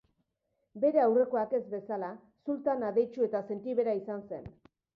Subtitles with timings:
[0.85, 2.09] Bere aurrekoak ez bezala,
[2.47, 4.53] sultan adeitsu eta sentibera izan zen.